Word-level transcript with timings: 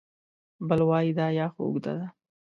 بل 0.67 0.79
وای 0.89 1.07
دا 1.17 1.27
یا 1.39 1.47
خو 1.53 1.61
اوږده 1.65 1.93
ده 1.99 2.07